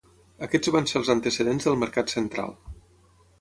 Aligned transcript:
Aquests 0.45 0.71
van 0.75 0.87
ser 0.91 0.97
els 0.99 1.11
antecedents 1.15 1.69
del 1.69 1.79
Mercat 1.83 2.15
central. 2.17 2.57